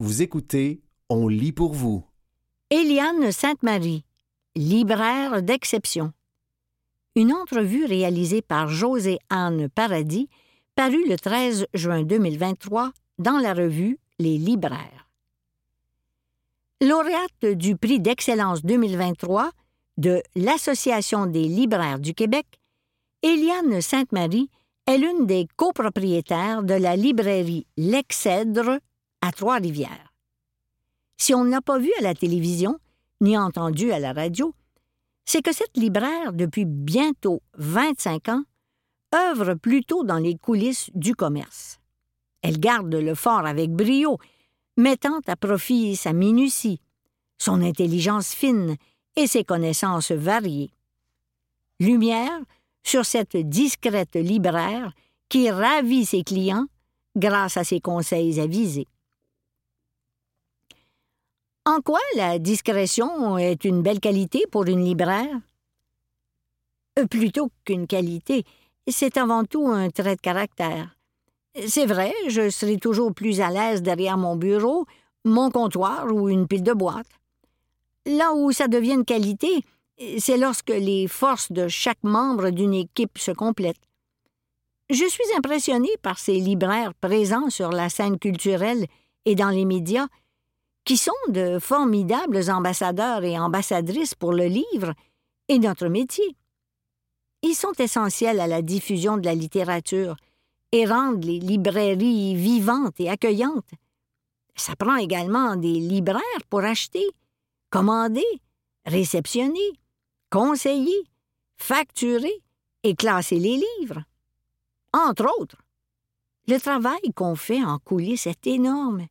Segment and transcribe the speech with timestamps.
[0.00, 2.04] Vous écoutez On lit pour vous.
[2.70, 4.04] Éliane Sainte-Marie,
[4.54, 6.12] libraire d'exception.
[7.16, 10.28] Une entrevue réalisée par José-Anne Paradis,
[10.76, 15.10] parue le 13 juin 2023 dans la revue Les libraires.
[16.80, 19.50] Lauréate du prix d'excellence 2023
[19.96, 22.46] de l'Association des libraires du Québec,
[23.22, 24.48] Éliane Sainte-Marie
[24.86, 28.78] est l'une des copropriétaires de la librairie L'Excèdre
[29.20, 30.12] à Trois-Rivières.
[31.16, 32.78] Si on ne l'a pas vu à la télévision,
[33.20, 34.54] ni entendu à la radio,
[35.24, 38.44] c'est que cette libraire, depuis bientôt 25 ans,
[39.14, 41.80] œuvre plutôt dans les coulisses du commerce.
[42.42, 44.18] Elle garde le fort avec brio,
[44.76, 46.80] mettant à profit sa minutie,
[47.36, 48.76] son intelligence fine
[49.16, 50.70] et ses connaissances variées.
[51.80, 52.40] Lumière
[52.84, 54.92] sur cette discrète libraire
[55.28, 56.66] qui ravit ses clients
[57.16, 58.86] grâce à ses conseils avisés.
[61.68, 65.38] En quoi la discrétion est une belle qualité pour une libraire?
[66.98, 68.46] Euh, plutôt qu'une qualité,
[68.86, 70.96] c'est avant tout un trait de caractère.
[71.66, 74.86] C'est vrai, je serai toujours plus à l'aise derrière mon bureau,
[75.26, 77.20] mon comptoir ou une pile de boîtes.
[78.06, 79.60] Là où ça devient qualité,
[80.16, 83.76] c'est lorsque les forces de chaque membre d'une équipe se complètent.
[84.88, 88.86] Je suis impressionné par ces libraires présents sur la scène culturelle
[89.26, 90.06] et dans les médias
[90.88, 94.94] qui sont de formidables ambassadeurs et ambassadrices pour le livre
[95.48, 96.34] et notre métier.
[97.42, 100.16] Ils sont essentiels à la diffusion de la littérature
[100.72, 103.68] et rendent les librairies vivantes et accueillantes.
[104.56, 107.06] Ça prend également des libraires pour acheter,
[107.68, 108.24] commander,
[108.86, 109.70] réceptionner,
[110.30, 111.04] conseiller,
[111.58, 112.42] facturer
[112.82, 114.04] et classer les livres.
[114.94, 115.60] Entre autres,
[116.46, 119.06] le travail qu'on fait en coulisses est énorme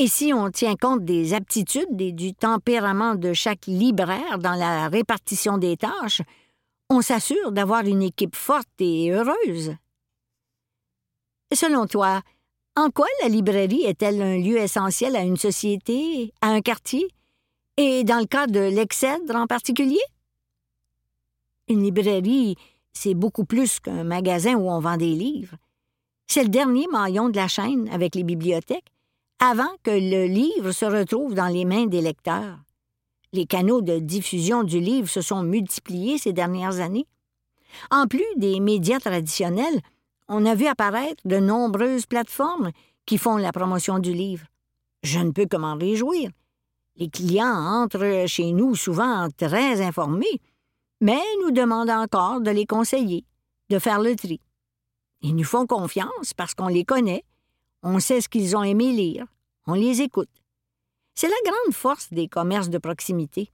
[0.00, 4.88] et si on tient compte des aptitudes et du tempérament de chaque libraire dans la
[4.88, 6.22] répartition des tâches,
[6.88, 9.76] on s'assure d'avoir une équipe forte et heureuse.
[11.52, 12.22] Selon toi,
[12.76, 17.06] en quoi la librairie est-elle un lieu essentiel à une société, à un quartier,
[17.76, 20.00] et dans le cas de l'Excèdre en particulier?
[21.68, 22.56] Une librairie,
[22.94, 25.56] c'est beaucoup plus qu'un magasin où on vend des livres.
[26.26, 28.90] C'est le dernier maillon de la chaîne avec les bibliothèques
[29.40, 32.58] avant que le livre se retrouve dans les mains des lecteurs.
[33.32, 37.06] Les canaux de diffusion du livre se sont multipliés ces dernières années.
[37.90, 39.80] En plus des médias traditionnels,
[40.28, 42.70] on a vu apparaître de nombreuses plateformes
[43.06, 44.46] qui font la promotion du livre.
[45.02, 46.30] Je ne peux que m'en réjouir.
[46.96, 50.40] Les clients entrent chez nous souvent très informés,
[51.00, 53.24] mais nous demandent encore de les conseiller,
[53.70, 54.38] de faire le tri.
[55.22, 57.24] Ils nous font confiance parce qu'on les connaît
[57.82, 59.26] on sait ce qu'ils ont aimé lire.
[59.66, 60.30] On les écoute.
[61.14, 63.50] C'est la grande force des commerces de proximité.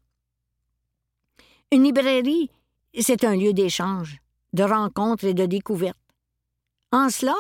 [1.73, 2.51] Une librairie,
[2.99, 4.21] c'est un lieu d'échange,
[4.53, 5.99] de rencontres et de découvertes.
[6.93, 7.35] En cela,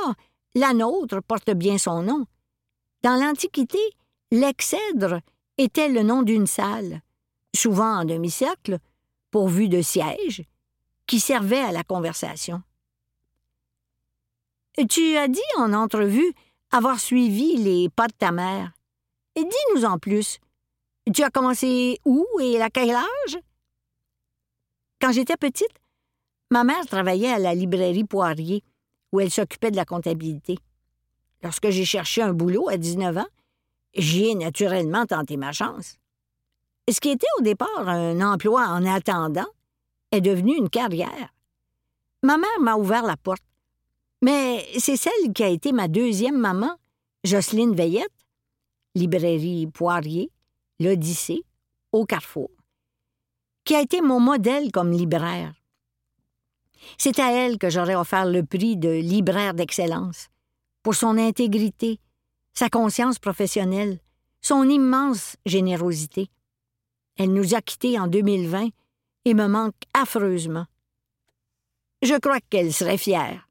[0.54, 2.26] la nôtre porte bien son nom.
[3.02, 3.78] Dans l'Antiquité,
[4.32, 5.20] l'exèdre
[5.58, 7.02] était le nom d'une salle,
[7.54, 8.78] souvent en demi-cercle,
[9.30, 10.44] pourvue de sièges,
[11.06, 12.62] qui servait à la conversation.
[14.90, 16.34] Tu as dit en entrevue
[16.70, 18.72] avoir suivi les pas de ta mère.
[19.36, 20.38] Dis-nous en plus.
[21.14, 23.38] Tu as commencé où et à quel âge?
[25.00, 25.80] Quand j'étais petite,
[26.50, 28.64] ma mère travaillait à la librairie Poirier,
[29.12, 30.58] où elle s'occupait de la comptabilité.
[31.42, 33.28] Lorsque j'ai cherché un boulot à 19 ans,
[33.94, 35.98] j'y ai naturellement tenté ma chance.
[36.90, 39.46] Ce qui était au départ un emploi en attendant
[40.12, 41.34] est devenu une carrière.
[42.22, 43.42] Ma mère m'a ouvert la porte
[44.26, 46.76] mais c'est celle qui a été ma deuxième maman,
[47.22, 48.10] Jocelyne Veillette,
[48.96, 50.32] librairie Poirier,
[50.80, 51.44] l'Odyssée,
[51.92, 52.50] au Carrefour,
[53.62, 55.54] qui a été mon modèle comme libraire.
[56.98, 60.26] C'est à elle que j'aurais offert le prix de libraire d'excellence,
[60.82, 62.00] pour son intégrité,
[62.52, 64.00] sa conscience professionnelle,
[64.40, 66.30] son immense générosité.
[67.16, 68.70] Elle nous a quittés en 2020
[69.24, 70.66] et me manque affreusement.
[72.02, 73.45] Je crois qu'elle serait fière.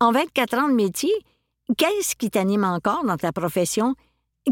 [0.00, 1.12] En 24 ans de métier,
[1.76, 3.96] qu'est-ce qui t'anime encore dans ta profession?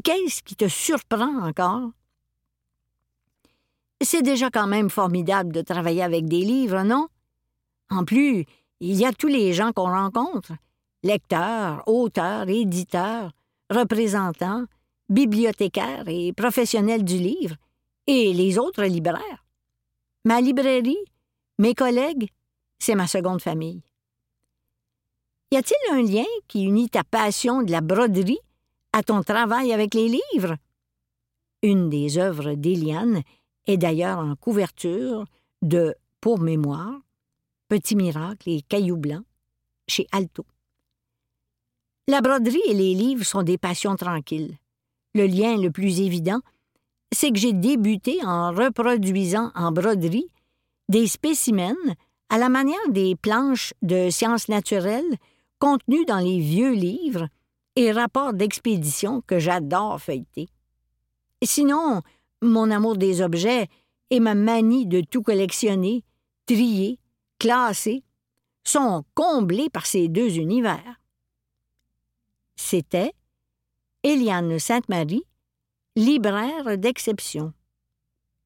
[0.02, 1.90] Qu'est-ce qui te surprend encore?
[4.00, 7.06] C'est déjà quand même formidable de travailler avec des livres, non?
[7.90, 8.44] En plus,
[8.80, 10.52] il y a tous les gens qu'on rencontre
[11.04, 13.30] lecteurs, auteurs, éditeurs,
[13.70, 14.64] représentants,
[15.08, 17.54] bibliothécaires et professionnels du livre,
[18.08, 19.44] et les autres libraires.
[20.24, 20.98] Ma librairie,
[21.58, 22.30] mes collègues,
[22.80, 23.82] c'est ma seconde famille.
[25.52, 28.40] Y a-t-il un lien qui unit ta passion de la broderie
[28.92, 30.56] à ton travail avec les livres?
[31.62, 33.22] Une des œuvres d'Eliane
[33.66, 35.24] est d'ailleurs en couverture
[35.62, 36.98] de Pour mémoire,
[37.68, 39.22] Petit miracle et Cailloux blanc
[39.86, 40.44] chez Alto.
[42.08, 44.58] La broderie et les livres sont des passions tranquilles.
[45.14, 46.40] Le lien le plus évident,
[47.12, 50.28] c'est que j'ai débuté en reproduisant en broderie
[50.88, 51.76] des spécimens
[52.30, 55.16] à la manière des planches de sciences naturelles
[55.58, 57.28] contenues dans les vieux livres
[57.76, 60.48] et rapports d'expédition que j'adore feuilleter.
[61.42, 62.02] Sinon,
[62.42, 63.68] mon amour des objets
[64.10, 66.04] et ma manie de tout collectionner,
[66.46, 66.98] trier,
[67.38, 68.02] classer,
[68.64, 71.00] sont comblés par ces deux univers.
[72.56, 73.12] C'était
[74.02, 75.24] Eliane Sainte-Marie,
[75.94, 77.52] libraire d'exception.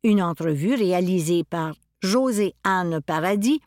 [0.02, 3.60] Une entrevue réalisée par José-Anne Paradis,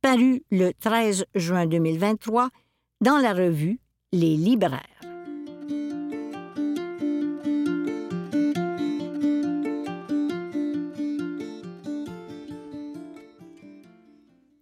[0.00, 2.50] parue le 13 juin 2023
[3.00, 3.78] dans la revue
[4.12, 4.80] Les libraires.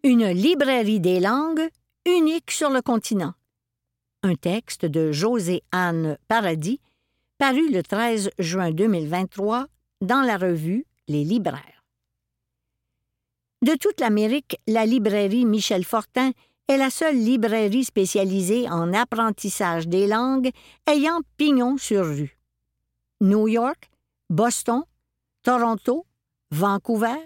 [0.02, 1.69] Une librairie des langues
[2.06, 3.34] unique sur le continent.
[4.22, 6.81] Un texte de José-Anne Paradis,
[7.38, 9.66] paru le 13 juin 2023
[10.00, 11.84] dans la revue Les libraires.
[13.62, 16.32] De toute l'Amérique, la librairie Michel Fortin
[16.69, 20.50] est la seule librairie spécialisée en apprentissage des langues
[20.87, 22.38] ayant pignon sur rue.
[23.20, 23.90] New York,
[24.31, 24.82] Boston,
[25.43, 26.06] Toronto,
[26.50, 27.20] Vancouver,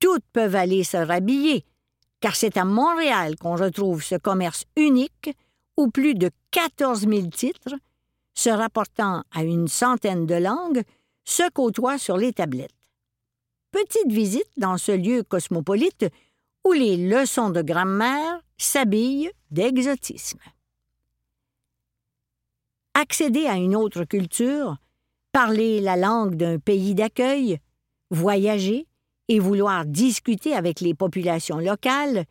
[0.00, 1.64] toutes peuvent aller se rhabiller,
[2.20, 5.30] car c'est à Montréal qu'on retrouve ce commerce unique
[5.76, 7.74] où plus de 14 000 titres,
[8.34, 10.82] se rapportant à une centaine de langues,
[11.24, 12.70] se côtoient sur les tablettes.
[13.70, 16.06] Petite visite dans ce lieu cosmopolite
[16.66, 20.40] où les leçons de grammaire s'habillent d'exotisme.
[22.94, 24.76] Accéder à une autre culture,
[25.30, 27.60] parler la langue d'un pays d'accueil,
[28.10, 28.88] voyager
[29.28, 32.24] et vouloir discuter avec les populations locales,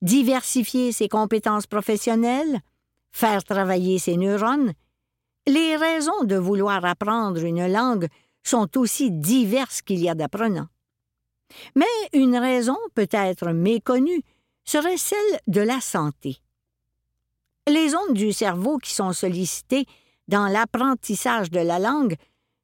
[0.00, 2.60] diversifier ses compétences professionnelles,
[3.12, 4.72] faire travailler ses neurones,
[5.46, 8.08] les raisons de vouloir apprendre une langue
[8.42, 10.68] sont aussi diverses qu'il y a d'apprenants.
[11.74, 14.22] Mais une raison peut-être méconnue
[14.64, 16.38] serait celle de la santé.
[17.66, 19.86] Les ondes du cerveau qui sont sollicitées
[20.28, 22.16] dans l'apprentissage de la langue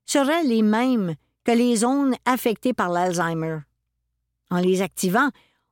[0.07, 3.59] seraient les mêmes que les ondes affectées par l'Alzheimer.
[4.51, 5.31] En les activant,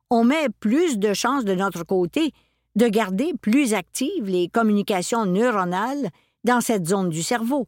[0.09, 2.33] on met plus de chances de notre côté
[2.75, 6.09] de garder plus actives les communications neuronales
[6.43, 7.67] dans cette zone du cerveau,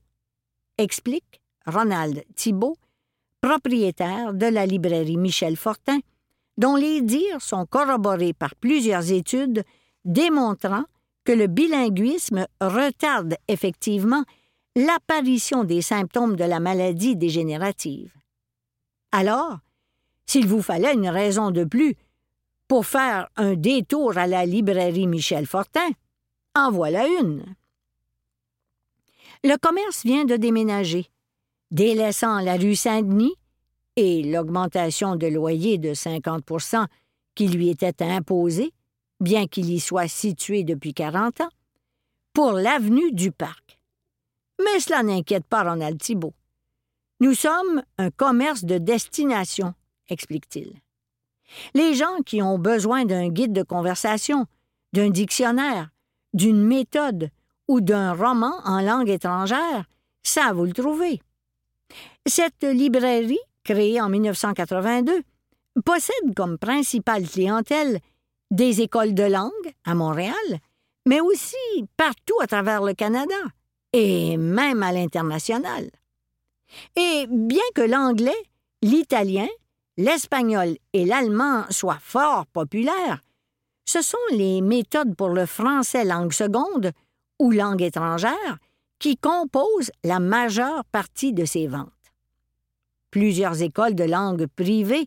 [0.77, 2.77] explique Ronald Thibault,
[3.41, 5.99] propriétaire de la librairie Michel Fortin,
[6.57, 9.63] dont les dires sont corroborés par plusieurs études
[10.05, 10.83] démontrant
[11.23, 14.23] que le bilinguisme retarde effectivement
[14.75, 18.13] l'apparition des symptômes de la maladie dégénérative.
[19.11, 19.57] Alors,
[20.25, 21.95] s'il vous fallait une raison de plus
[22.67, 25.89] pour faire un détour à la librairie Michel Fortin,
[26.55, 27.43] en voilà une.
[29.43, 31.09] Le commerce vient de déménager,
[31.71, 33.35] délaissant la rue Saint-Denis
[33.95, 36.85] et l'augmentation de loyer de 50%
[37.35, 38.73] qui lui était imposée,
[39.19, 41.49] bien qu'il y soit situé depuis 40 ans,
[42.33, 43.79] pour l'avenue du Parc.
[44.59, 46.33] Mais cela n'inquiète pas Ronald Thibault.
[47.19, 49.73] Nous sommes un commerce de destination,
[50.09, 50.73] explique-t-il.
[51.73, 54.45] Les gens qui ont besoin d'un guide de conversation,
[54.93, 55.89] d'un dictionnaire,
[56.33, 57.29] d'une méthode
[57.67, 59.85] ou d'un roman en langue étrangère
[60.23, 61.21] savent vous le trouver.
[62.27, 65.21] Cette librairie créé en 1982,
[65.85, 67.99] possède comme principale clientèle
[68.49, 69.51] des écoles de langue
[69.85, 70.35] à Montréal,
[71.05, 71.55] mais aussi
[71.97, 73.35] partout à travers le Canada
[73.93, 75.89] et même à l'international.
[76.95, 78.31] Et bien que l'anglais,
[78.81, 79.47] l'italien,
[79.97, 83.21] l'espagnol et l'allemand soient fort populaires,
[83.85, 86.91] ce sont les méthodes pour le français langue seconde
[87.39, 88.57] ou langue étrangère
[88.99, 92.00] qui composent la majeure partie de ces ventes.
[93.11, 95.05] Plusieurs écoles de langue privées,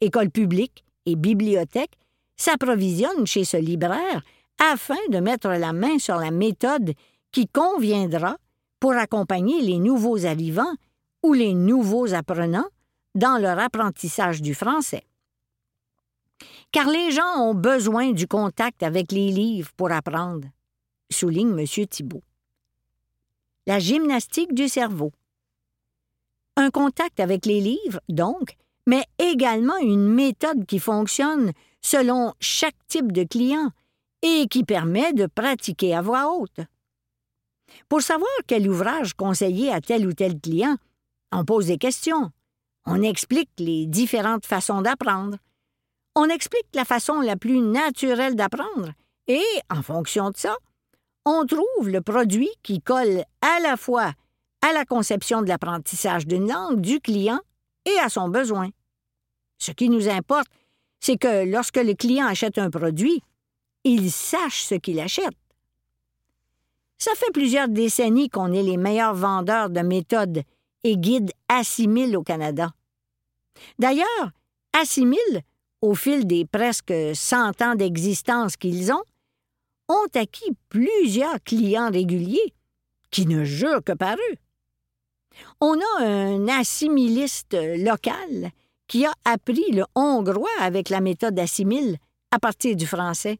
[0.00, 1.96] écoles publiques et bibliothèques
[2.36, 4.22] s'approvisionnent chez ce libraire
[4.58, 6.94] afin de mettre la main sur la méthode
[7.30, 8.36] qui conviendra
[8.80, 10.74] pour accompagner les nouveaux arrivants
[11.22, 12.68] ou les nouveaux apprenants
[13.14, 15.04] dans leur apprentissage du français.
[16.72, 20.48] Car les gens ont besoin du contact avec les livres pour apprendre,
[21.10, 21.86] souligne M.
[21.86, 22.24] Thibault.
[23.66, 25.12] La gymnastique du cerveau.
[26.56, 28.56] Un contact avec les livres, donc,
[28.86, 33.70] mais également une méthode qui fonctionne selon chaque type de client
[34.22, 36.60] et qui permet de pratiquer à voix haute.
[37.88, 40.76] Pour savoir quel ouvrage conseiller à tel ou tel client,
[41.32, 42.30] on pose des questions.
[42.86, 45.38] On explique les différentes façons d'apprendre.
[46.14, 48.92] On explique la façon la plus naturelle d'apprendre
[49.26, 50.56] et, en fonction de ça,
[51.24, 54.12] on trouve le produit qui colle à la fois
[54.66, 57.40] à la conception de l'apprentissage d'une langue du client
[57.84, 58.70] et à son besoin.
[59.58, 60.48] Ce qui nous importe,
[61.00, 63.22] c'est que lorsque le client achète un produit,
[63.84, 65.36] il sache ce qu'il achète.
[66.96, 70.42] Ça fait plusieurs décennies qu'on est les meilleurs vendeurs de méthodes
[70.82, 72.72] et guides Assimil au Canada.
[73.78, 74.30] D'ailleurs,
[74.72, 75.42] Assimil,
[75.82, 79.04] au fil des presque 100 ans d'existence qu'ils ont,
[79.88, 82.54] ont acquis plusieurs clients réguliers
[83.10, 84.36] qui ne jurent que par eux.
[85.60, 88.50] On a un assimiliste local
[88.86, 91.98] qui a appris le hongrois avec la méthode assimile
[92.30, 93.38] à partir du français.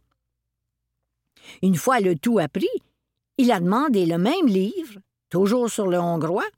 [1.62, 2.68] Une fois le tout appris,
[3.38, 6.48] il a demandé le même livre, toujours sur le hongrois,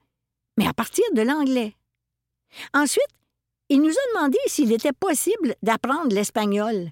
[0.57, 1.75] mais à partir de l'anglais.
[2.73, 3.03] Ensuite,
[3.69, 6.91] il nous a demandé s'il était possible d'apprendre l'espagnol.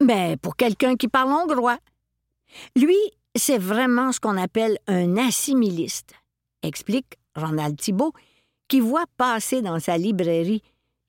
[0.00, 1.78] Mais pour quelqu'un qui parle hongrois.
[2.76, 2.98] Lui,
[3.34, 6.12] c'est vraiment ce qu'on appelle un assimiliste,
[6.62, 8.12] explique Ronald Thibault,
[8.68, 10.62] qui voit passer dans sa librairie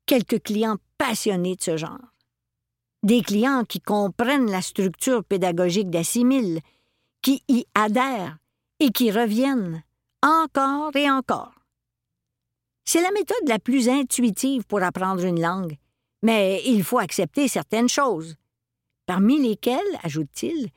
[0.06, 2.14] quelques clients passionnés de ce genre.
[3.04, 6.60] Des clients qui comprennent la structure pédagogique d'Assimile,
[7.22, 8.38] qui y adhèrent
[8.80, 9.84] et qui reviennent
[10.22, 11.54] encore et encore.
[12.86, 15.78] C'est la méthode la plus intuitive pour apprendre une langue,
[16.22, 18.36] mais il faut accepter certaines choses,
[19.06, 20.70] parmi lesquelles, ajoute-t-il,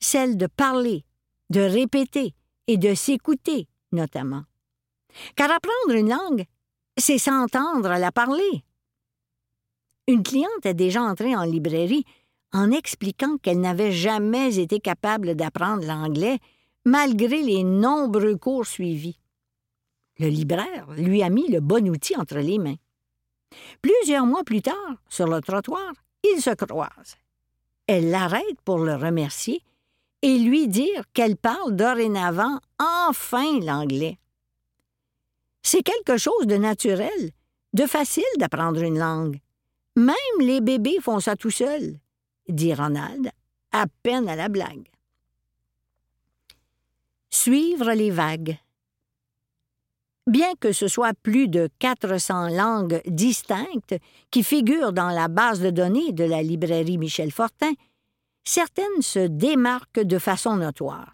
[0.00, 1.04] celle de parler,
[1.50, 2.34] de répéter
[2.66, 4.44] et de s'écouter, notamment.
[5.36, 6.44] Car apprendre une langue,
[6.96, 8.64] c'est s'entendre à la parler.
[10.06, 12.04] Une cliente est déjà entrée en librairie
[12.52, 16.38] en expliquant qu'elle n'avait jamais été capable d'apprendre l'anglais
[16.84, 19.18] malgré les nombreux cours suivis.
[20.18, 22.76] Le libraire lui a mis le bon outil entre les mains.
[23.82, 27.16] Plusieurs mois plus tard, sur le trottoir, ils se croisent.
[27.86, 29.62] Elle l'arrête pour le remercier
[30.24, 34.18] et lui dire qu'elle parle dorénavant enfin l'anglais.
[35.60, 37.30] C'est quelque chose de naturel,
[37.74, 39.38] de facile d'apprendre une langue.
[39.96, 41.98] Même les bébés font ça tout seuls,
[42.48, 43.32] dit Ronald,
[43.70, 44.88] à peine à la blague.
[47.28, 48.56] Suivre les vagues.
[50.26, 53.96] Bien que ce soit plus de 400 langues distinctes
[54.30, 57.74] qui figurent dans la base de données de la librairie Michel Fortin,
[58.44, 61.12] certaines se démarquent de façon notoire.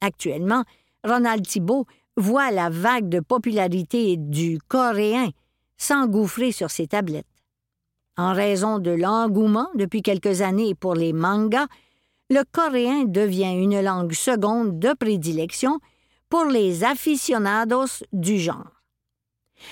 [0.00, 0.64] Actuellement,
[1.04, 5.30] Ronald Thibault voit la vague de popularité du coréen
[5.76, 7.26] s'engouffrer sur ses tablettes.
[8.16, 11.66] En raison de l'engouement depuis quelques années pour les mangas,
[12.30, 15.80] le coréen devient une langue seconde de prédilection
[16.28, 18.82] pour les aficionados du genre.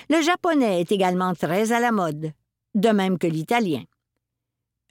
[0.09, 2.33] Le japonais est également très à la mode,
[2.75, 3.83] de même que l'italien.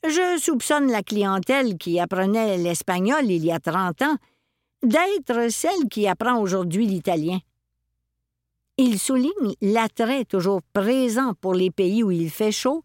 [0.03, 4.17] Je soupçonne la clientèle qui apprenait l'espagnol il y a 30 ans
[4.83, 7.39] d'être celle qui apprend aujourd'hui l'italien.
[8.79, 12.83] Il souligne l'attrait toujours présent pour les pays où il fait chaud,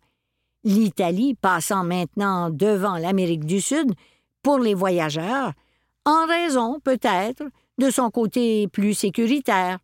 [0.65, 3.93] l'Italie passant maintenant devant l'Amérique du Sud
[4.43, 5.53] pour les voyageurs,
[6.05, 7.43] en raison peut-être
[7.77, 9.79] de son côté plus sécuritaire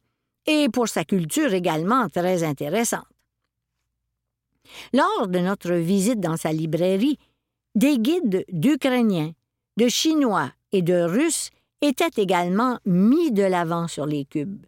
[0.45, 3.10] et pour sa culture également très intéressante.
[4.93, 7.17] Lors de notre visite dans sa librairie,
[7.75, 9.33] des guides d'Ukrainiens,
[9.77, 11.49] de Chinois et de Russes
[11.81, 14.65] étaient également mis de l'avant sur les cubes.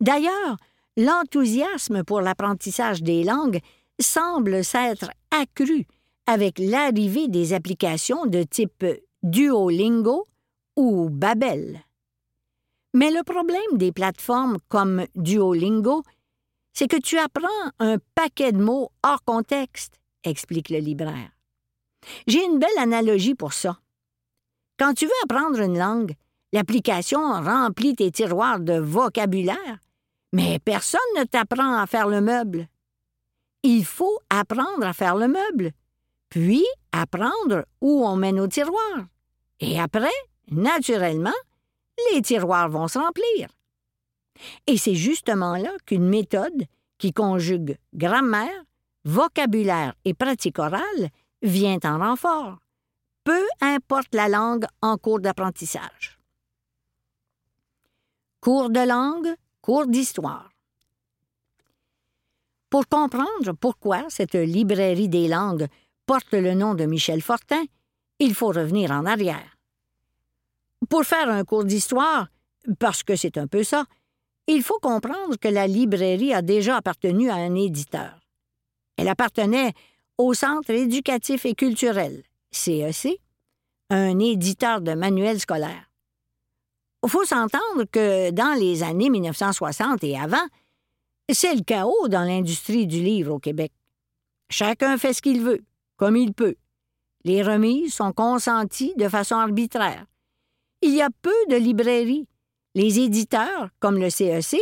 [0.00, 0.56] D'ailleurs,
[0.96, 3.60] l'enthousiasme pour l'apprentissage des langues
[4.00, 5.86] semble s'être accru
[6.26, 8.84] avec l'arrivée des applications de type
[9.22, 10.26] Duolingo
[10.76, 11.80] ou Babel.
[12.94, 16.02] Mais le problème des plateformes comme Duolingo,
[16.80, 17.46] c'est que tu apprends
[17.78, 21.28] un paquet de mots hors contexte, explique le libraire.
[22.26, 23.78] J'ai une belle analogie pour ça.
[24.78, 26.14] Quand tu veux apprendre une langue,
[26.54, 29.78] l'application remplit tes tiroirs de vocabulaire,
[30.32, 32.66] mais personne ne t'apprend à faire le meuble.
[33.62, 35.72] Il faut apprendre à faire le meuble,
[36.30, 39.04] puis apprendre où on met nos tiroirs.
[39.60, 40.08] Et après,
[40.50, 41.40] naturellement,
[42.14, 43.50] les tiroirs vont se remplir.
[44.66, 46.64] Et c'est justement là qu'une méthode
[46.98, 48.64] qui conjugue grammaire,
[49.04, 51.10] vocabulaire et pratique orale
[51.42, 52.58] vient en renfort,
[53.24, 56.18] peu importe la langue en cours d'apprentissage.
[58.40, 60.50] Cours de langue, cours d'histoire.
[62.70, 65.66] Pour comprendre pourquoi cette librairie des langues
[66.06, 67.64] porte le nom de Michel Fortin,
[68.18, 69.56] il faut revenir en arrière.
[70.88, 72.28] Pour faire un cours d'histoire,
[72.78, 73.84] parce que c'est un peu ça,
[74.50, 78.20] il faut comprendre que la librairie a déjà appartenu à un éditeur.
[78.96, 79.72] Elle appartenait
[80.18, 83.20] au Centre éducatif et culturel, CEC,
[83.90, 85.90] un éditeur de manuels scolaires.
[87.02, 90.36] Il faut s'entendre que dans les années 1960 et avant,
[91.32, 93.72] c'est le chaos dans l'industrie du livre au Québec.
[94.50, 95.60] Chacun fait ce qu'il veut,
[95.96, 96.56] comme il peut.
[97.24, 100.04] Les remises sont consenties de façon arbitraire.
[100.82, 102.26] Il y a peu de librairies.
[102.74, 104.58] Les éditeurs, comme le CEC, e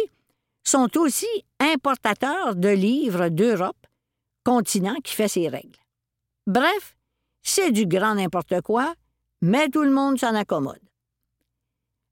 [0.64, 1.26] sont aussi
[1.60, 3.86] importateurs de livres d'Europe,
[4.44, 5.78] continent qui fait ses règles.
[6.46, 6.96] Bref,
[7.42, 8.94] c'est du grand n'importe quoi,
[9.42, 10.80] mais tout le monde s'en accommode.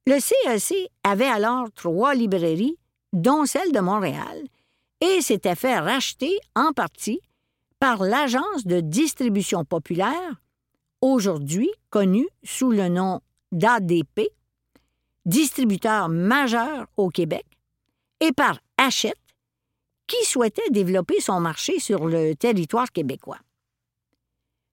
[0.06, 2.76] Le CEC e avait alors trois librairies,
[3.12, 4.46] dont celle de Montréal,
[5.00, 7.20] et s'était fait racheter en partie
[7.78, 10.42] par l'Agence de distribution populaire,
[11.00, 13.20] aujourd'hui connue sous le nom
[13.52, 14.28] d'ADP,
[15.26, 17.44] distributeur majeur au Québec,
[18.20, 19.14] et par Hachette,
[20.06, 23.40] qui souhaitait développer son marché sur le territoire québécois.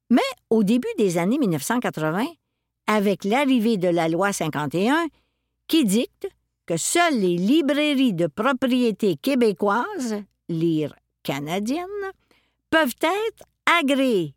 [0.10, 2.28] Mais au début des années 1980,
[2.88, 5.08] avec l'arrivée de la loi 51,
[5.68, 6.28] qui dicte
[6.66, 11.88] que seules les librairies de propriété québécoise, lire canadienne,
[12.70, 13.46] peuvent être
[13.80, 14.36] agréées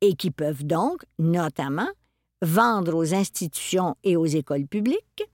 [0.00, 1.88] et qui peuvent donc, notamment,
[2.42, 5.24] vendre aux institutions et aux écoles publiques,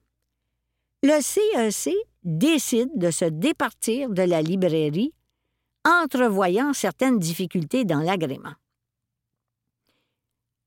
[1.02, 5.14] le CEC e décide de se départir de la librairie,
[5.85, 8.52] entrevoyant certaines difficultés dans l'agrément.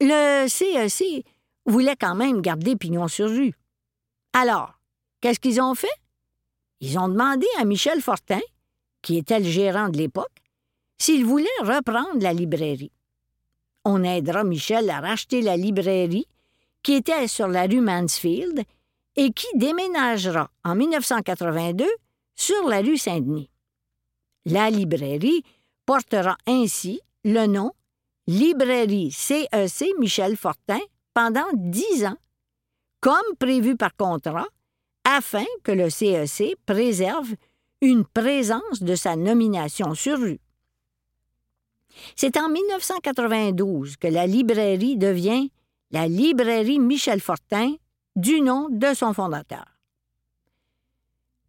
[0.01, 1.23] Le CEC e
[1.65, 3.53] voulait quand même garder pignon sur rue.
[4.33, 4.79] Alors,
[5.21, 5.87] qu'est-ce qu'ils ont fait?
[6.79, 8.41] Ils ont demandé à Michel Fortin,
[9.01, 10.41] qui était le gérant de l'époque,
[10.97, 12.91] s'il voulait reprendre la librairie.
[13.85, 16.27] On aidera Michel à racheter la librairie
[16.81, 18.63] qui était sur la rue Mansfield
[19.15, 21.85] et qui déménagera en 1982
[22.35, 23.49] sur la rue Saint-Denis.
[24.45, 25.43] La librairie
[25.85, 27.71] portera ainsi le nom
[28.27, 30.79] Librairie CEC e Michel Fortin
[31.13, 32.17] pendant dix ans,
[33.01, 34.47] comme prévu par contrat,
[35.03, 37.33] afin que le CEC e préserve
[37.81, 40.39] une présence de sa nomination sur rue.
[42.15, 45.51] C'est en 1992 que la librairie devient
[45.91, 47.75] la librairie Michel Fortin,
[48.15, 49.65] du nom de son fondateur.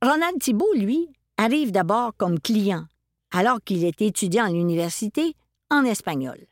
[0.03, 2.87] Ronald Thibault, lui, arrive d'abord comme client,
[3.31, 5.35] alors qu'il est étudiant à l'université
[5.71, 6.47] en espagnol.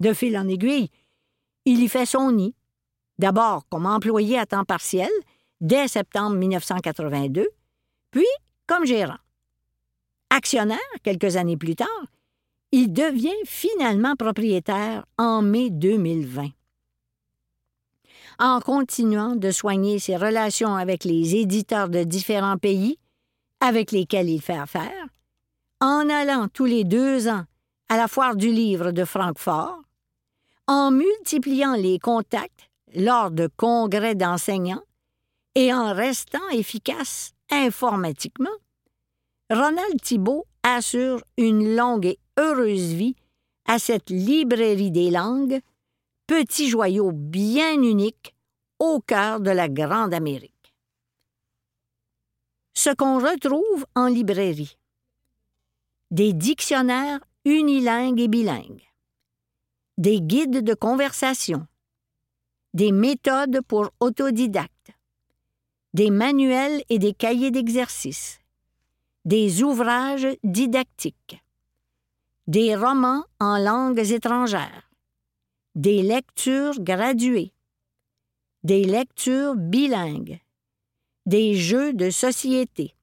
[0.00, 0.90] De fil en aiguille,
[1.64, 2.54] il y fait son nid,
[3.18, 5.10] d'abord comme employé à temps partiel
[5.60, 7.46] dès septembre 1982,
[8.10, 8.26] puis
[8.66, 9.18] comme gérant.
[10.30, 12.06] Actionnaire quelques années plus tard,
[12.72, 16.48] il devient finalement propriétaire en mai 2020.
[18.38, 22.98] En continuant de soigner ses relations avec les éditeurs de différents pays
[23.60, 25.06] avec lesquels il fait affaire,
[25.80, 27.44] en allant tous les deux ans
[27.88, 29.80] à la foire du livre de Francfort,
[30.66, 34.82] en multipliant les contacts lors de congrès d'enseignants
[35.54, 38.48] et en restant efficace informatiquement,
[39.50, 43.14] Ronald Thibault assure une longue et heureuse vie
[43.66, 45.60] à cette librairie des langues,
[46.26, 48.34] petit joyau bien unique
[48.78, 50.74] au cœur de la Grande Amérique.
[52.74, 54.76] Ce qu'on retrouve en librairie.
[56.10, 58.88] Des dictionnaires unilingues et bilingues.
[59.98, 61.66] Des guides de conversation.
[62.72, 64.90] Des méthodes pour autodidactes.
[65.92, 68.40] Des manuels et des cahiers d'exercice.
[69.24, 71.44] Des ouvrages didactiques
[72.46, 74.83] des romans en langues étrangères,
[75.74, 77.52] des lectures graduées,
[78.62, 80.40] des lectures bilingues,
[81.26, 82.94] des jeux de société.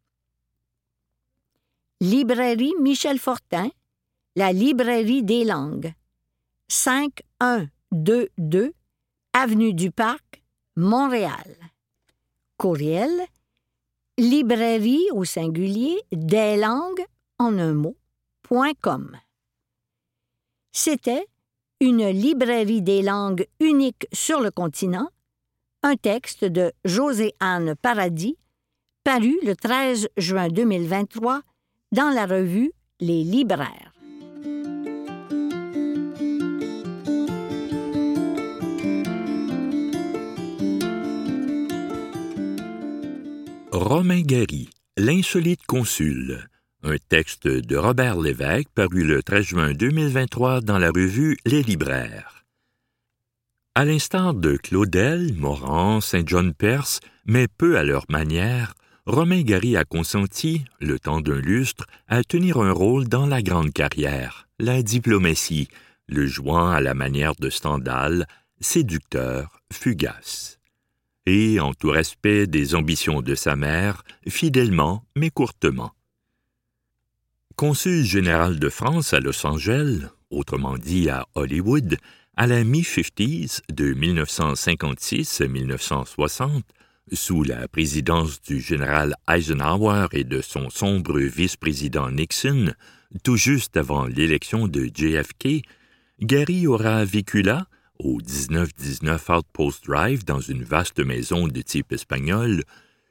[2.00, 3.70] Librairie Michel Fortin,
[4.36, 5.94] la librairie des langues,
[6.68, 8.74] 5122
[9.34, 10.44] Avenue du Parc,
[10.76, 11.58] Montréal.
[12.58, 13.12] Courriel
[14.18, 17.06] librairie au singulier des langues
[17.40, 17.96] en un mot,
[18.82, 19.18] .com.
[20.72, 21.26] C'était
[21.82, 25.10] Une librairie des langues unique sur le continent,
[25.82, 28.38] un texte de José-Anne Paradis,
[29.04, 31.42] paru le 13 juin 2023
[31.92, 33.94] dans la revue Les libraires.
[43.72, 46.51] Romain Gary, l'insolite consul.
[46.84, 52.44] Un texte de Robert Lévesque paru le 13 juin 2023 dans la revue Les Libraires.
[53.76, 58.74] À l'instar de Claudel, Morand, Saint-John-Perse, mais peu à leur manière,
[59.06, 63.72] Romain Gary a consenti, le temps d'un lustre, à tenir un rôle dans la grande
[63.72, 65.68] carrière, la diplomatie,
[66.08, 68.26] le jouant à la manière de Stendhal,
[68.60, 70.58] séducteur, fugace.
[71.28, 75.92] Et, en tout respect des ambitions de sa mère, fidèlement mais courtement.
[77.56, 81.98] Consul général de France à Los Angeles, autrement dit à Hollywood,
[82.36, 86.64] à la mi-50s de 1956 à 1960,
[87.12, 92.74] sous la présidence du général Eisenhower et de son sombre vice-président Nixon,
[93.24, 95.64] tout juste avant l'élection de JFK,
[96.22, 97.66] Gary aura vécu là,
[98.00, 102.64] au 1919 Outpost Drive, dans une vaste maison de type espagnol,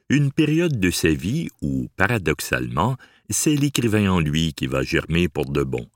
[0.09, 2.97] une période de sa vie où, paradoxalement,
[3.29, 5.87] c'est l'écrivain en lui qui va germer pour de bon.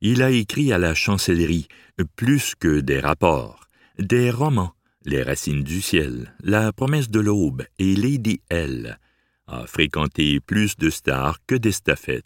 [0.00, 1.68] Il a écrit à la chancellerie
[2.16, 4.72] plus que des rapports, des romans,
[5.04, 8.98] Les Racines du ciel, La promesse de l'aube et Lady L,
[9.46, 12.24] a fréquenté plus de stars que d'estafettes.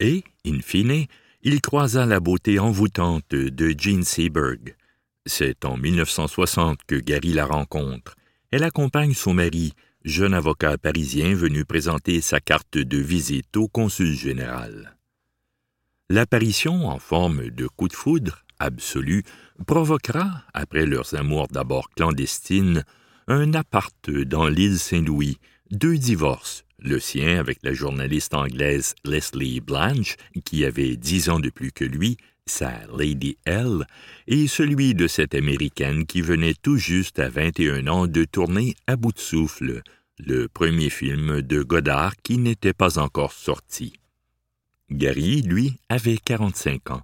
[0.00, 1.06] Et, in fine,
[1.42, 4.74] il croisa la beauté envoûtante de Jean Seberg.
[5.24, 8.16] C'est en 1960 que Gary la rencontre.
[8.50, 9.72] Elle accompagne son mari,
[10.06, 14.96] jeune avocat parisien venu présenter sa carte de visite au consul général.
[16.08, 19.24] L'apparition en forme de coup de foudre absolu
[19.66, 22.84] provoquera, après leurs amours d'abord clandestines,
[23.26, 25.38] un appart dans l'île Saint-Louis,
[25.72, 30.14] deux divorces, le sien avec la journaliste anglaise Leslie Blanche,
[30.44, 32.16] qui avait dix ans de plus que lui,
[32.46, 33.84] sa Lady L,
[34.28, 38.94] et celui de cette Américaine qui venait tout juste à 21 ans de tourner à
[38.94, 39.82] bout de souffle,
[40.18, 43.94] le premier film de Godard qui n'était pas encore sorti.
[44.90, 47.02] Gary, lui, avait 45 ans.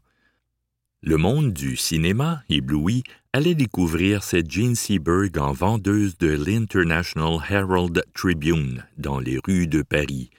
[1.02, 8.04] Le monde du cinéma, ébloui, allait découvrir cette Jean Seberg en vendeuse de l'International Herald
[8.14, 10.30] Tribune dans les rues de Paris.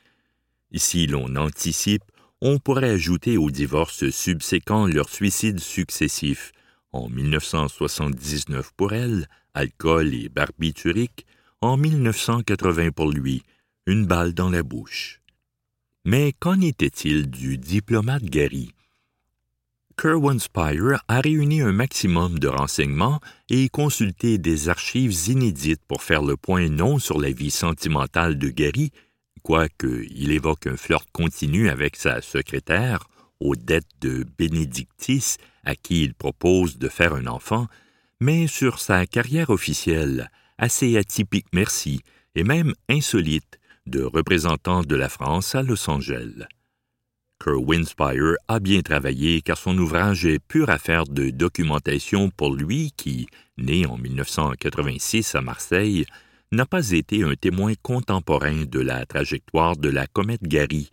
[0.73, 2.03] Si l'on anticipe,
[2.41, 6.51] on pourrait ajouter aux divorces subséquents leurs suicides successifs,
[6.91, 11.25] en 1979 pour elle, alcool et barbiturique,
[11.63, 13.41] en 1980 pour lui,
[13.86, 15.21] une balle dans la bouche.
[16.04, 18.73] Mais qu'en était-il du diplomate Gary?
[19.97, 26.21] Kerwin Spire a réuni un maximum de renseignements et consulté des archives inédites pour faire
[26.21, 28.91] le point non sur la vie sentimentale de Gary,
[29.41, 33.08] quoique il évoque un flirt continu avec sa secrétaire,
[33.39, 37.67] aux dettes de Benedictis, à qui il propose de faire un enfant,
[38.19, 42.01] mais sur sa carrière officielle, assez atypique merci,
[42.35, 46.45] et même insolite, de représentant de la France à Los Angeles.
[47.45, 53.27] Winspire a bien travaillé car son ouvrage est pure affaire de documentation pour lui qui,
[53.57, 56.05] né en 1986 à Marseille,
[56.51, 60.89] n'a pas été un témoin contemporain de la trajectoire de la comète Gary,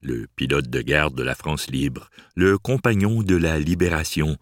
[0.00, 4.38] le pilote de guerre de la France libre, le compagnon de la libération,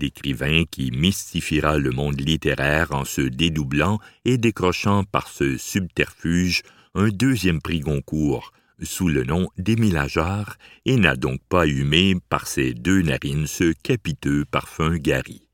[0.00, 6.62] l'écrivain qui mystifiera le monde littéraire en se dédoublant et décrochant par ce subterfuge
[6.94, 12.46] un deuxième prix Goncourt, sous le nom d'Émile Ajar et n'a donc pas humé par
[12.46, 15.46] ses deux narines ce capiteux parfum Gary.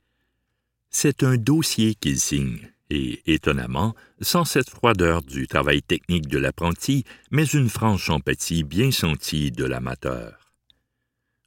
[0.91, 7.05] C'est un dossier qu'il signe, et étonnamment, sans cette froideur du travail technique de l'apprenti,
[7.31, 10.46] mais une franche empathie bien sentie de l'amateur.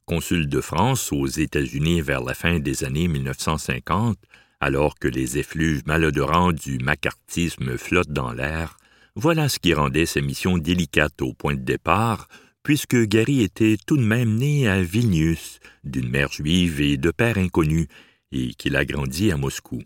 [0.10, 4.18] Consul de France aux États-Unis vers la fin des années 1950,
[4.60, 8.80] alors que les effluves malodorants du macartisme flottent dans l'air,
[9.16, 12.28] voilà ce qui rendait sa mission délicate au point de départ,
[12.64, 17.38] puisque Gary était tout de même né à Vilnius, d'une mère juive et de père
[17.38, 17.88] inconnu,
[18.32, 19.84] et qu'il a grandi à Moscou.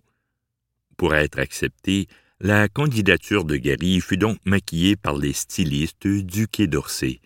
[0.95, 2.07] Pour être accepté,
[2.39, 7.19] la candidature de Gary fut donc maquillée par les stylistes du Quai d'Orsay.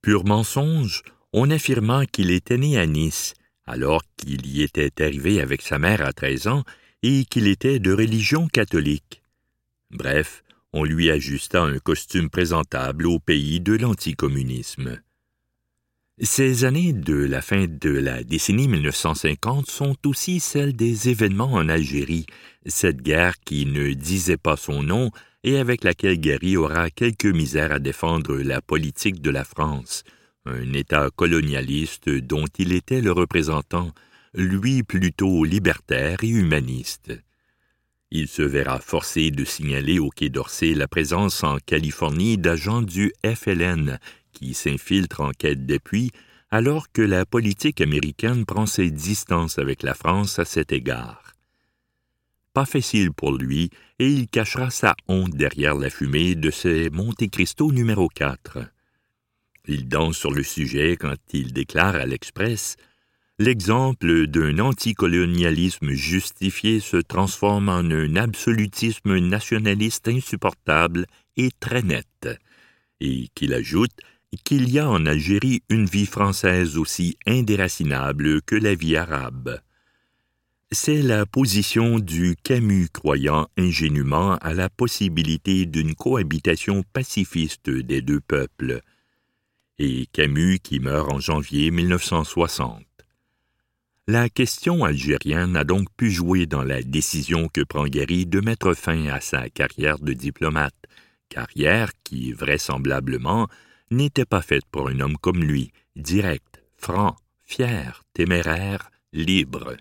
[0.00, 3.34] Pur mensonge, on affirma qu'il était né à Nice,
[3.66, 6.64] alors qu'il y était arrivé avec sa mère à treize ans
[7.02, 9.22] et qu'il était de religion catholique.
[9.90, 10.42] Bref,
[10.72, 15.00] on lui ajusta un costume présentable au pays de l'anticommunisme.
[16.20, 21.68] Ces années de la fin de la décennie 1950 sont aussi celles des événements en
[21.68, 22.26] Algérie,
[22.66, 25.10] cette guerre qui ne disait pas son nom
[25.42, 30.04] et avec laquelle Gary aura quelques misères à défendre la politique de la France,
[30.44, 33.92] un État colonialiste dont il était le représentant,
[34.34, 37.12] lui plutôt libertaire et humaniste
[38.14, 43.10] il se verra forcé de signaler au Quai d'Orsay la présence en Californie d'agents du
[43.24, 43.98] FLN
[44.32, 46.10] qui s'infiltrent en quête d'appui
[46.50, 51.32] alors que la politique américaine prend ses distances avec la France à cet égard.
[52.52, 57.30] pas facile pour lui et il cachera sa honte derrière la fumée de ses Monte
[57.30, 58.58] Cristo numéro 4.
[59.66, 62.76] Il danse sur le sujet quand il déclare à l'Express
[63.38, 72.28] L'exemple d'un anticolonialisme justifié se transforme en un absolutisme nationaliste insupportable et très net,
[73.00, 73.90] et qu'il ajoute
[74.44, 79.60] qu'il y a en Algérie une vie française aussi indéracinable que la vie arabe.
[80.70, 88.20] C'est la position du Camus croyant ingénument à la possibilité d'une cohabitation pacifiste des deux
[88.20, 88.82] peuples,
[89.82, 92.84] et Camus qui meurt en janvier 1960.
[94.06, 98.74] La question algérienne a donc pu jouer dans la décision que prend Gary de mettre
[98.74, 100.74] fin à sa carrière de diplomate,
[101.28, 103.48] carrière qui, vraisemblablement,
[103.90, 109.76] n'était pas faite pour un homme comme lui, direct, franc, fier, téméraire, libre.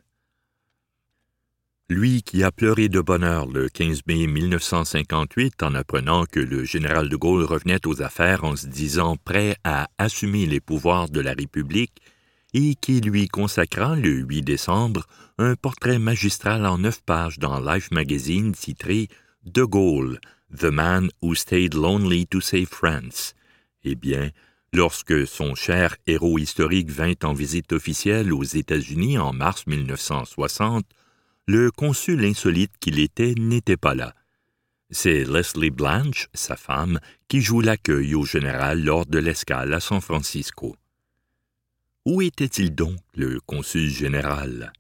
[1.92, 7.10] Lui qui a pleuré de bonheur le 15 mai 1958 en apprenant que le général
[7.10, 11.34] de Gaulle revenait aux affaires en se disant prêt à assumer les pouvoirs de la
[11.34, 12.02] République,
[12.54, 15.06] et qui lui consacra le 8 décembre
[15.38, 19.10] un portrait magistral en neuf pages dans Life magazine titré
[19.44, 20.22] De Gaulle,
[20.58, 23.36] The Man Who Stayed Lonely to Save France.
[23.84, 24.30] Eh bien,
[24.72, 30.86] lorsque son cher héros historique vint en visite officielle aux États-Unis en mars 1960,
[31.48, 34.14] le consul insolite qu'il était n'était pas là.
[34.90, 40.02] C'est Leslie Blanche, sa femme, qui joue l'accueil au général lors de l'escale à San
[40.02, 40.76] Francisco.
[42.06, 44.74] Où était-il donc, le consul général?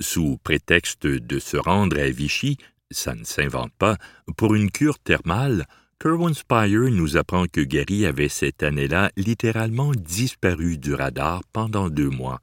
[0.00, 2.56] Sous prétexte de se rendre à Vichy,
[2.90, 3.96] ça ne s'invente pas,
[4.36, 5.66] pour une cure thermale,
[5.98, 12.10] Kerwin Spire nous apprend que Gary avait cette année-là littéralement disparu du radar pendant deux
[12.10, 12.40] mois.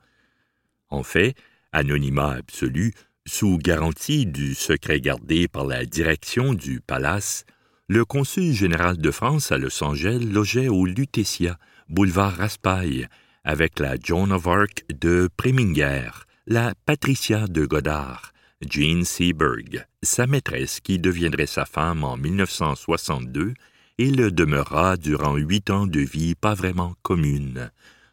[0.90, 1.36] En fait,
[1.72, 2.94] anonymat absolu,
[3.30, 7.46] sous garantie du secret gardé par la direction du palace,
[7.88, 13.08] le consul général de France à Los Angeles logeait au Lutetia, boulevard Raspail,
[13.44, 16.10] avec la Joan of Arc de Preminger,
[16.48, 18.34] la Patricia de Godard,
[18.68, 23.54] Jean Seberg, sa maîtresse qui deviendrait sa femme en 1962
[24.00, 27.70] et le demeurera durant huit ans de vie pas vraiment commune.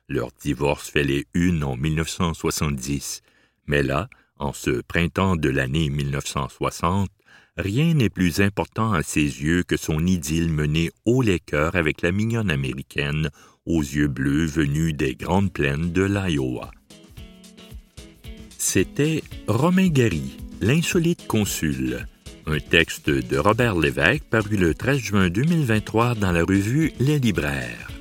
[0.08, 3.22] Leur divorce fait les unes en 1970,
[3.66, 7.08] mais là, en ce printemps de l'année 1960,
[7.56, 12.02] rien n'est plus important à ses yeux que son idylle menée haut les cœurs avec
[12.02, 13.30] la mignonne américaine
[13.64, 16.70] aux yeux bleus venus des grandes plaines de l'Iowa.
[18.58, 22.06] C'était Romain Gary, l'insolite consul,
[22.46, 27.95] un texte de Robert Lévesque paru le 13 juin 2023 dans la revue Les Libraires.